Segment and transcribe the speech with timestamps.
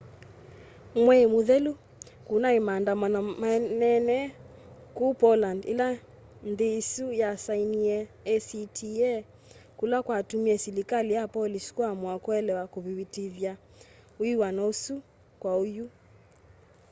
[1.03, 1.71] mwei muthelu
[2.27, 4.17] kunai maandamano manene
[4.95, 5.87] kuu poland ila
[6.49, 7.97] nthi isu yasainiie
[8.33, 9.11] acta
[9.79, 13.53] kula kwatumie silikali ya polish kuamua kulea kuvitithya
[14.21, 14.95] wiw'ano usu
[15.41, 15.85] kwa oyu